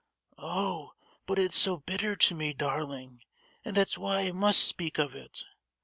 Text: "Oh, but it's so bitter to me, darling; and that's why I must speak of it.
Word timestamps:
"Oh, 0.39 0.93
but 1.27 1.37
it's 1.37 1.59
so 1.59 1.77
bitter 1.77 2.15
to 2.15 2.33
me, 2.33 2.53
darling; 2.53 3.21
and 3.63 3.77
that's 3.77 3.99
why 3.99 4.21
I 4.21 4.31
must 4.31 4.63
speak 4.63 4.97
of 4.97 5.13
it. 5.13 5.45